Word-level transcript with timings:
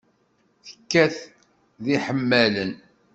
Tekkat 0.65 1.17
d 1.83 1.85
iḥemmalen. 1.95 2.73